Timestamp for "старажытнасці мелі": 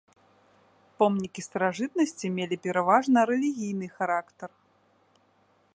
1.47-2.55